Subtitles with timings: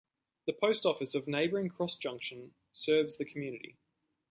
[0.47, 3.77] The post office of neighboring Cross Junction serves the community.